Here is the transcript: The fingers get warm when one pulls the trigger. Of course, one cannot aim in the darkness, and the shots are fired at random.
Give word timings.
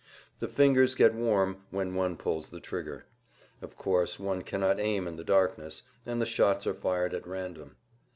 The 0.39 0.47
fingers 0.47 0.95
get 0.95 1.13
warm 1.13 1.57
when 1.69 1.93
one 1.93 2.17
pulls 2.17 2.49
the 2.49 2.59
trigger. 2.59 3.05
Of 3.61 3.77
course, 3.77 4.17
one 4.19 4.41
cannot 4.41 4.79
aim 4.79 5.05
in 5.07 5.15
the 5.15 5.23
darkness, 5.23 5.83
and 6.07 6.19
the 6.19 6.25
shots 6.25 6.65
are 6.65 6.73
fired 6.73 7.13
at 7.13 7.27
random. 7.27 7.75